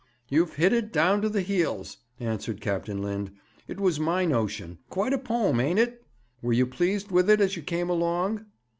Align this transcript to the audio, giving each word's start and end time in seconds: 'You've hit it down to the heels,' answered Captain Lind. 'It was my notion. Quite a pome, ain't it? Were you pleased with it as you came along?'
'You've 0.29 0.55
hit 0.55 0.73
it 0.73 0.91
down 0.91 1.21
to 1.21 1.29
the 1.29 1.43
heels,' 1.43 1.97
answered 2.19 2.59
Captain 2.59 3.03
Lind. 3.03 3.33
'It 3.67 3.79
was 3.79 3.99
my 3.99 4.25
notion. 4.25 4.79
Quite 4.89 5.13
a 5.13 5.19
pome, 5.19 5.59
ain't 5.59 5.77
it? 5.77 6.03
Were 6.41 6.53
you 6.53 6.65
pleased 6.65 7.11
with 7.11 7.29
it 7.29 7.39
as 7.39 7.55
you 7.55 7.61
came 7.61 7.87
along?' 7.91 8.47